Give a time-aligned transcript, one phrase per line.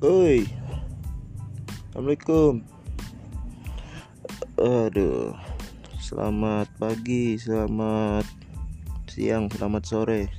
[0.00, 0.48] Oi.
[1.92, 2.64] Assalamualaikum.
[4.56, 5.36] Aduh.
[6.00, 8.24] Selamat pagi Selamat
[9.12, 10.32] siang Selamat sore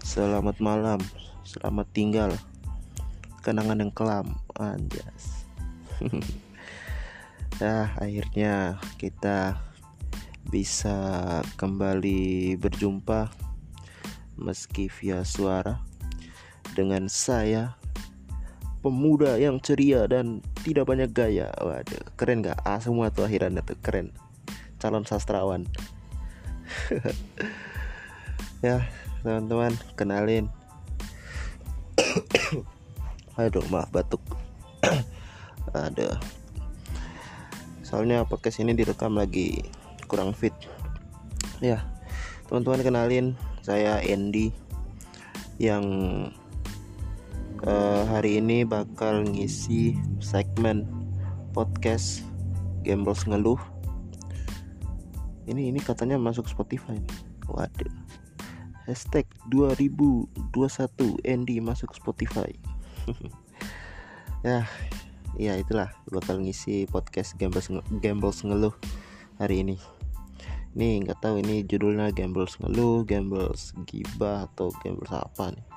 [0.00, 1.04] Selamat malam
[1.44, 2.32] Selamat tinggal.
[3.44, 5.44] Kenangan yang kelam Anjas.
[7.60, 9.60] Ya akhirnya kita
[10.48, 10.96] bisa
[11.60, 13.28] kembali berjumpa
[14.40, 15.76] meski via suara
[16.72, 17.76] dengan saya
[18.78, 21.50] pemuda yang ceria dan tidak banyak gaya.
[21.58, 24.14] Waduh keren gak ah semua tuh akhirannya tuh keren.
[24.78, 25.66] Calon sastrawan.
[28.58, 28.82] Ya
[29.22, 30.50] teman-teman kenalin.
[33.38, 34.18] Aduh maaf batuk.
[35.70, 36.18] Ada
[37.86, 39.62] soalnya podcast ini direkam lagi
[40.10, 40.50] kurang fit.
[41.62, 41.86] Ya
[42.50, 43.26] teman-teman kenalin
[43.62, 44.50] saya Andy
[45.62, 45.84] yang
[47.66, 50.86] uh, hari ini bakal ngisi segmen
[51.50, 52.22] podcast
[52.86, 53.58] Gambles ngeluh.
[55.48, 57.18] Ini ini katanya masuk Spotify nih.
[57.48, 57.94] Waduh.
[58.86, 60.28] Hashtag 2021
[61.24, 62.52] Andy masuk Spotify.
[64.46, 64.64] ya,
[65.36, 68.76] ya itulah bakal ngisi podcast Gambles Gambles ngeluh
[69.40, 69.76] hari ini.
[70.76, 75.67] Ini nggak tahu ini judulnya Gambles ngeluh, Gambles gibah atau Gambles apa nih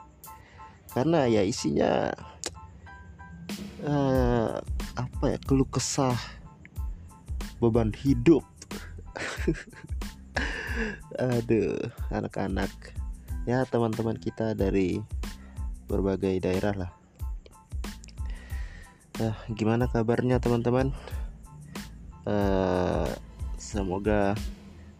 [0.91, 2.11] karena ya isinya
[3.87, 4.59] uh,
[4.99, 6.19] apa ya keluh kesah
[7.61, 8.43] beban hidup.
[11.21, 11.77] Aduh
[12.09, 12.71] anak-anak.
[13.45, 15.01] Ya teman-teman kita dari
[15.85, 16.91] berbagai daerah lah.
[19.21, 20.89] Uh, gimana kabarnya teman-teman?
[22.25, 23.09] Uh,
[23.57, 24.33] semoga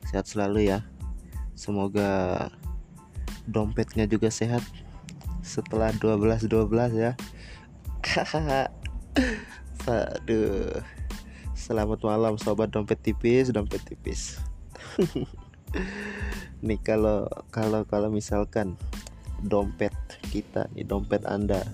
[0.07, 0.85] sehat selalu ya.
[1.57, 2.49] Semoga
[3.49, 4.61] dompetnya juga sehat
[5.41, 7.11] setelah 12 12 ya.
[9.89, 10.81] Aduh.
[11.57, 14.41] Selamat malam sobat dompet tipis dompet tipis.
[16.65, 18.77] Nih kalau kalau kalau misalkan
[19.41, 19.93] dompet
[20.29, 21.65] kita nih dompet anda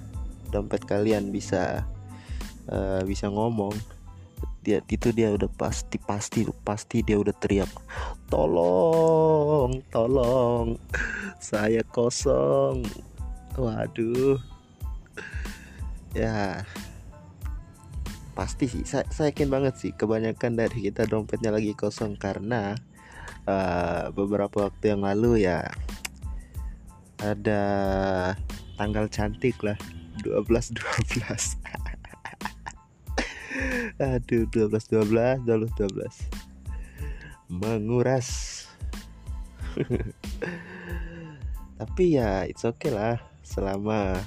[0.52, 1.84] dompet kalian bisa
[2.72, 3.76] uh, bisa ngomong
[4.64, 7.72] dia itu dia udah pasti pasti pasti dia udah teriak
[8.32, 10.76] tolong tolong
[11.40, 12.84] saya kosong
[13.58, 14.38] waduh.
[16.14, 16.64] Ya.
[18.38, 18.86] Pasti sih.
[18.86, 22.78] Saya, saya yakin banget sih kebanyakan dari kita dompetnya lagi kosong karena
[23.50, 25.66] uh, beberapa waktu yang lalu ya
[27.18, 27.62] ada
[28.78, 29.78] tanggal cantik lah.
[30.24, 31.58] 12 12
[33.98, 38.30] aduh 12 12 12 12 menguras
[41.78, 43.22] tapi ya it's okay lah.
[43.46, 44.18] Selama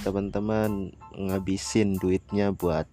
[0.00, 2.88] teman-teman ngabisin duitnya buat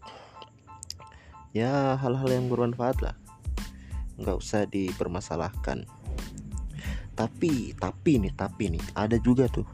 [1.56, 3.16] ya hal-hal yang bermanfaat lah.
[4.18, 5.86] Nggak usah dipermasalahkan.
[7.14, 9.66] Tapi tapi nih tapi nih ada juga tuh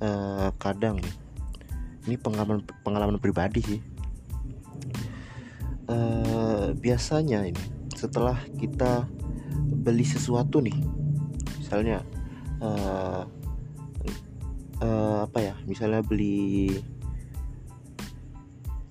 [0.00, 1.16] uh, kadang nih
[2.08, 3.80] ini pengalaman pengalaman pribadi sih.
[5.90, 7.58] Uh, biasanya ini
[7.98, 9.10] setelah kita
[9.82, 10.78] beli sesuatu nih
[11.58, 12.06] misalnya
[12.60, 13.22] uh,
[14.80, 15.54] uh, apa ya?
[15.68, 16.70] Misalnya beli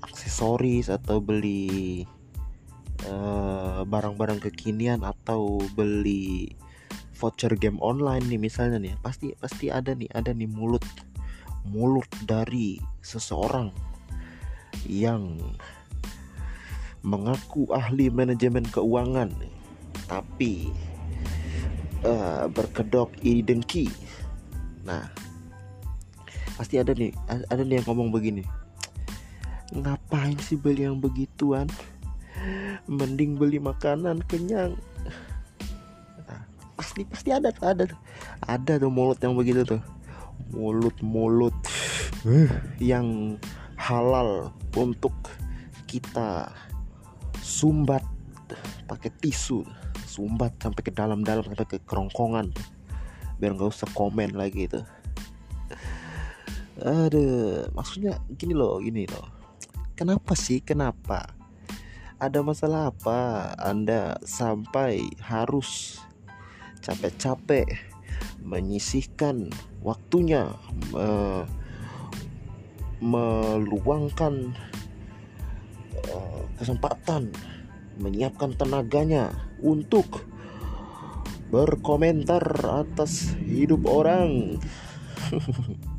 [0.03, 2.03] aksesoris atau beli
[3.03, 6.53] eh, barang-barang kekinian atau beli
[7.18, 10.84] voucher game online nih misalnya nih pasti pasti ada nih ada nih mulut
[11.68, 13.72] mulut dari seseorang
[14.88, 15.35] yang
[17.03, 19.31] mengaku ahli manajemen keuangan.
[20.08, 20.72] Tapi
[22.04, 23.88] uh, berkedok iri dengki
[24.84, 25.08] nah
[26.60, 27.16] pasti ada nih
[27.48, 28.44] ada nih yang ngomong begini.
[29.72, 31.72] Ngapain sih beli yang begituan?
[32.84, 34.76] Mending beli makanan kenyang.
[36.28, 36.42] Nah,
[36.76, 37.88] pasti pasti ada ada
[38.44, 39.79] ada tuh mulut yang begitu tuh.
[40.52, 41.56] Mulut mulut
[42.84, 43.40] yang
[43.79, 45.16] halal untuk
[45.88, 46.52] kita
[47.40, 48.03] sumbat
[48.84, 49.64] pakai tisu
[50.09, 52.50] sumbat sampai ke dalam-dalam sampai ke kerongkongan.
[53.38, 54.82] Biar nggak usah komen lagi itu.
[56.82, 57.22] Ada
[57.76, 59.29] maksudnya gini loh gini loh.
[59.94, 60.66] Kenapa sih?
[60.66, 61.38] Kenapa?
[62.17, 63.53] Ada masalah apa?
[63.61, 66.02] Anda sampai harus
[66.79, 67.67] capek-capek
[68.44, 69.52] menyisihkan
[69.84, 70.56] waktunya
[70.91, 71.44] me
[73.00, 74.52] meluangkan
[76.11, 77.32] uh, kesempatan
[77.96, 79.32] menyiapkan tenaganya
[79.64, 80.26] untuk
[81.50, 82.44] berkomentar
[82.85, 84.58] atas hidup orang.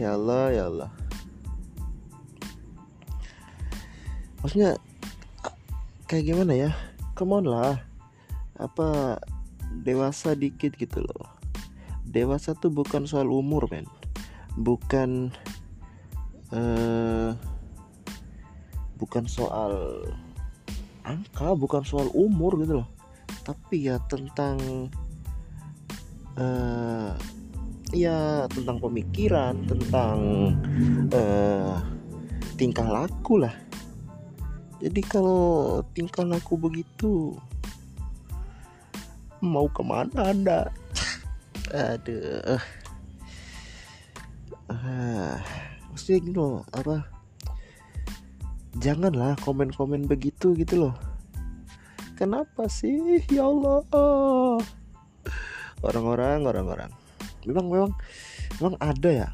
[0.00, 0.90] Ya Allah ya Allah.
[4.40, 4.80] Maksudnya
[6.08, 6.70] kayak gimana ya?
[7.12, 7.76] Come on lah.
[8.56, 9.20] Apa
[9.84, 11.30] dewasa dikit gitu loh.
[12.08, 13.86] Dewasa tuh bukan soal umur men.
[14.56, 15.30] Bukan
[16.50, 17.36] uh,
[18.96, 20.02] bukan soal
[21.02, 22.88] angka bukan soal umur gitu loh.
[23.42, 24.88] Tapi ya tentang
[26.38, 27.12] uh,
[27.92, 30.18] ya tentang pemikiran tentang
[31.12, 31.76] uh,
[32.56, 33.54] tingkah laku lah.
[34.82, 37.38] Jadi kalau tingkah laku begitu
[39.42, 40.60] mau ke mana anda?
[41.94, 42.58] Aduh.
[44.72, 45.38] Ah,
[45.92, 47.21] maksudnya gini loh apa
[48.78, 50.94] janganlah komen-komen begitu gitu loh.
[52.16, 53.20] Kenapa sih?
[53.28, 53.82] Ya Allah.
[55.82, 56.90] Orang-orang orang-orang.
[57.42, 57.92] Memang memang
[58.62, 59.28] memang ada ya.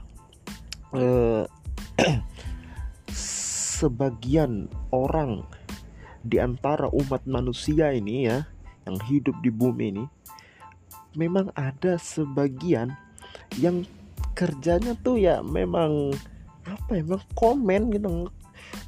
[0.97, 1.45] Eh,
[3.79, 5.45] sebagian orang
[6.27, 8.43] di antara umat manusia ini ya
[8.89, 10.05] yang hidup di bumi ini
[11.15, 12.97] memang ada sebagian
[13.61, 13.87] yang
[14.35, 16.15] kerjanya tuh ya memang
[16.67, 18.09] apa ya memang komen gitu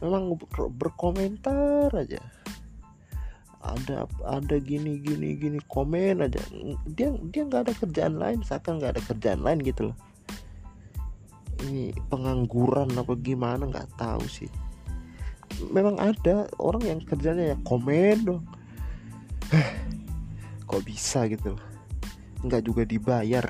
[0.01, 0.37] memang
[0.77, 2.21] berkomentar aja.
[3.61, 6.41] Ada ada gini gini gini komen aja.
[6.89, 9.97] Dia dia nggak ada kerjaan lain seakan nggak ada kerjaan lain gitu loh.
[11.61, 14.49] Ini pengangguran apa gimana nggak tahu sih.
[15.69, 18.43] Memang ada orang yang kerjanya ya komen dong.
[20.71, 21.59] Kok bisa gitu
[22.41, 23.45] nggak juga dibayar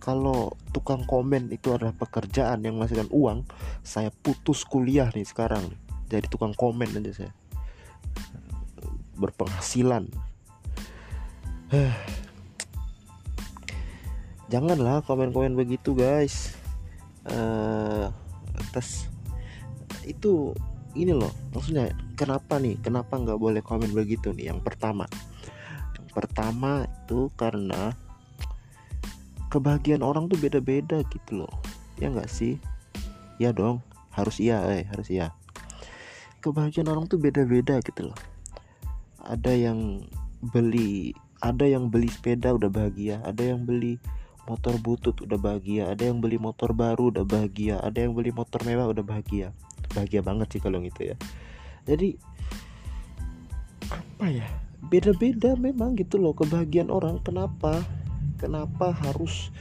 [0.00, 3.44] kalau tukang komen itu adalah pekerjaan yang menghasilkan uang
[3.84, 5.68] saya putus kuliah nih sekarang.
[6.08, 7.32] Jadi tukang komen aja saya.
[9.20, 10.08] Berpenghasilan.
[14.52, 16.56] Janganlah komen-komen begitu guys.
[17.28, 18.08] Uh,
[18.56, 19.12] atas
[20.08, 20.56] itu
[20.96, 22.80] ini loh maksudnya kenapa nih?
[22.80, 24.48] Kenapa nggak boleh komen begitu nih?
[24.48, 25.04] Yang pertama.
[25.94, 27.92] Yang pertama itu karena
[29.50, 31.52] kebahagiaan orang tuh beda-beda gitu loh.
[31.98, 32.56] Ya nggak sih?
[33.42, 33.82] Ya dong
[34.14, 35.34] harus iya eh harus iya.
[36.40, 38.18] Kebahagiaan orang tuh beda-beda gitu loh.
[39.20, 40.06] Ada yang
[40.40, 41.12] beli
[41.42, 44.00] ada yang beli sepeda udah bahagia ada yang beli
[44.48, 48.62] motor butut udah bahagia ada yang beli motor baru udah bahagia ada yang beli motor
[48.64, 49.52] mewah udah bahagia.
[49.90, 51.16] Bahagia banget sih kalau gitu ya.
[51.84, 52.14] Jadi
[53.90, 54.46] apa ya?
[54.80, 57.20] Beda-beda memang gitu loh kebahagiaan orang.
[57.20, 57.84] Kenapa
[58.40, 59.52] kenapa harus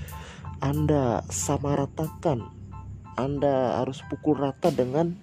[0.63, 2.47] anda samaratakan?
[3.19, 5.15] Anda harus pukul rata dengan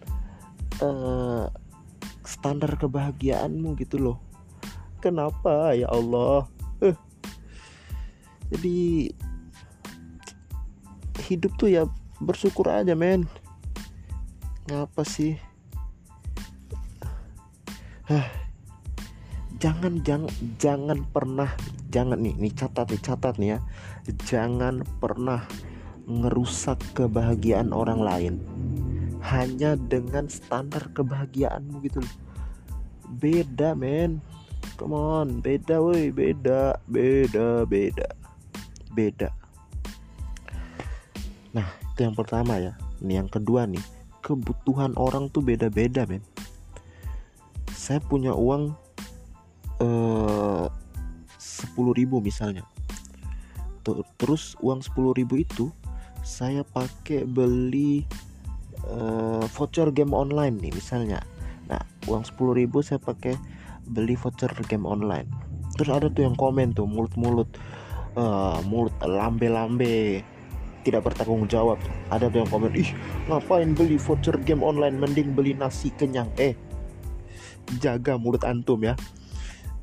[0.84, 1.48] uh,
[2.24, 4.18] standar kebahagiaanmu gitu loh.
[5.00, 5.72] Kenapa?
[5.72, 6.48] Ya Allah.
[6.80, 6.96] Uh.
[8.52, 9.12] jadi
[11.24, 11.88] hidup tuh ya
[12.20, 13.24] bersyukur aja men.
[14.68, 15.40] Ngapa sih?
[18.08, 18.28] Hah,
[19.56, 21.48] jangan jangan jangan pernah
[21.88, 23.58] jangan nih nih catat nih catat nih ya.
[24.28, 25.42] Jangan pernah
[26.06, 28.34] ngerusak kebahagiaan orang lain.
[29.26, 32.00] Hanya dengan standar kebahagiaanmu gitu
[33.18, 34.20] beda men.
[34.76, 36.12] Come on beda woi.
[36.12, 38.08] Beda beda beda.
[38.92, 39.28] Beda.
[41.56, 42.76] Nah itu yang pertama ya.
[43.00, 43.82] Ini yang kedua nih.
[44.20, 46.22] Kebutuhan orang tuh beda-beda men.
[47.72, 48.85] Saya punya uang
[51.36, 52.64] sepuluh ribu misalnya.
[54.18, 55.70] Terus uang sepuluh ribu itu
[56.26, 58.02] saya pakai beli
[58.90, 61.22] uh, voucher game online nih misalnya.
[61.70, 61.78] Nah
[62.10, 63.38] uang sepuluh ribu saya pakai
[63.86, 65.30] beli voucher game online.
[65.78, 67.46] Terus ada tuh yang komen tuh mulut-mulut
[68.18, 70.24] uh, mulut lambe-lambe
[70.82, 71.78] tidak bertanggung jawab.
[72.10, 72.90] Ada yang komen ih
[73.30, 74.98] ngapain beli voucher game online?
[74.98, 76.26] Mending beli nasi kenyang.
[76.42, 76.58] Eh
[77.78, 78.98] jaga mulut antum ya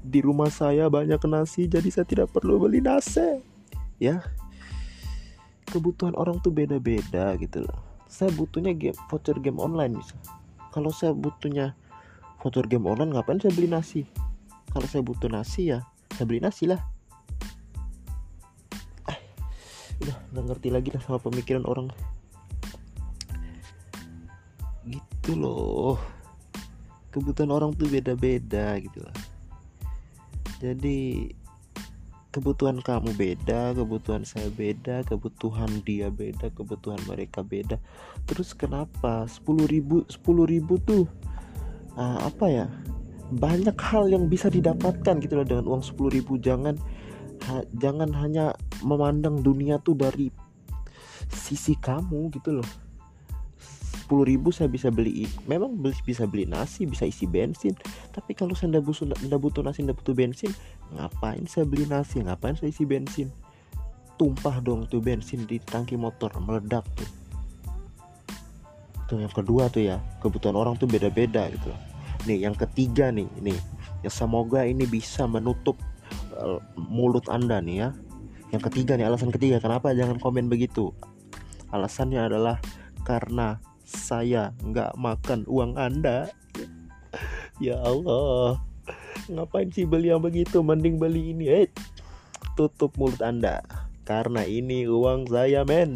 [0.04, 3.40] di rumah saya banyak nasi jadi saya tidak perlu beli nasi.
[3.98, 4.20] Ya.
[5.72, 7.80] Kebutuhan orang tuh beda-beda gitu loh.
[8.12, 10.14] Saya butuhnya game voucher game online bisa
[10.70, 11.74] kalau saya butuhnya
[12.44, 14.04] voucher game online ngapain saya beli nasi?
[14.70, 15.82] Kalau saya butuh nasi ya
[16.14, 16.84] saya beli nasi lah.
[20.04, 21.88] Udah nggak ngerti lagi lah sama pemikiran orang.
[24.84, 25.96] Gitu loh.
[27.10, 29.33] Kebutuhan orang tuh beda-beda gitu lah
[30.64, 31.28] jadi
[32.32, 37.84] kebutuhan kamu beda, kebutuhan saya beda, kebutuhan dia beda, kebutuhan mereka beda.
[38.24, 41.04] Terus kenapa 10 ribu 10 ribu tuh
[42.00, 42.68] uh, apa ya?
[43.36, 46.40] Banyak hal yang bisa didapatkan gitu loh dengan uang 10 ribu.
[46.40, 46.80] Jangan
[47.52, 48.56] ha, jangan hanya
[48.88, 50.32] memandang dunia tuh dari
[51.28, 52.70] sisi kamu gitu loh
[54.04, 57.72] sepuluh ribu saya bisa beli memang bisa beli nasi bisa isi bensin
[58.14, 60.54] tapi kalau saya tidak butuh nasi tidak butuh bensin
[60.94, 62.22] ngapain saya beli nasi?
[62.22, 63.34] Ngapain saya isi bensin?
[64.16, 67.10] Tumpah dong tuh bensin di tangki motor meledak tuh.
[69.10, 71.74] Tuh yang kedua tuh ya kebutuhan orang tuh beda-beda gitu.
[72.30, 73.58] Nih yang ketiga nih nih.
[74.06, 75.76] Ya semoga ini bisa menutup
[76.38, 77.90] uh, mulut anda nih ya.
[78.54, 80.94] Yang ketiga nih alasan ketiga kenapa jangan komen begitu?
[81.74, 82.62] Alasannya adalah
[83.02, 86.32] karena saya nggak makan uang Anda.
[87.62, 88.58] Ya Allah,
[89.30, 90.66] ngapain sih beli yang begitu?
[90.66, 91.46] Mending beli ini.
[91.54, 91.70] Eh,
[92.58, 93.62] tutup mulut Anda.
[94.10, 95.94] Karena ini uang saya, men.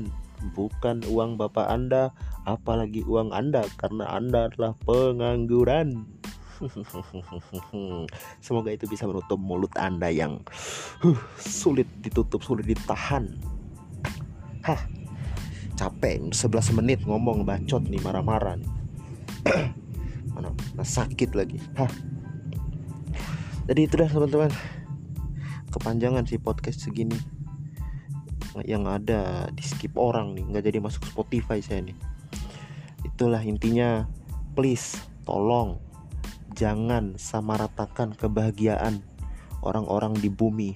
[0.54, 2.14] Bukan uang bapak Anda,
[2.46, 6.06] apalagi uang Anda karena Anda adalah pengangguran.
[8.46, 10.46] Semoga itu bisa menutup mulut Anda yang
[11.02, 13.34] uh, sulit ditutup, sulit ditahan.
[14.62, 14.82] Hah,
[15.74, 18.58] capek 11 menit ngomong bacot nih marah-marah
[20.38, 20.53] mana?
[20.77, 21.58] Nah, sakit lagi.
[21.74, 21.89] Hah.
[23.67, 24.53] jadi itu dah teman-teman.
[25.74, 27.17] Kepanjangan sih podcast segini.
[28.62, 30.46] Yang ada di skip orang nih.
[30.48, 31.98] Nggak jadi masuk Spotify saya nih.
[33.06, 34.06] Itulah intinya.
[34.58, 35.77] Please tolong
[36.58, 39.06] jangan samaratakan kebahagiaan
[39.62, 40.74] orang-orang di bumi.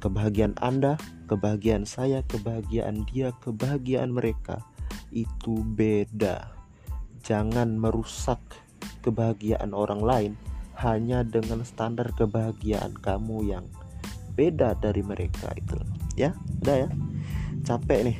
[0.00, 0.96] Kebahagiaan Anda
[1.30, 4.58] kebahagiaan saya, kebahagiaan dia, kebahagiaan mereka
[5.14, 6.59] itu beda.
[7.20, 8.40] Jangan merusak
[9.04, 10.32] kebahagiaan orang lain
[10.80, 13.64] hanya dengan standar kebahagiaan kamu yang
[14.32, 15.76] beda dari mereka itu.
[16.16, 16.32] Ya,
[16.64, 16.88] udah ya.
[17.64, 18.18] Capek nih.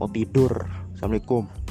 [0.00, 0.64] Mau tidur.
[0.96, 1.61] Assalamualaikum.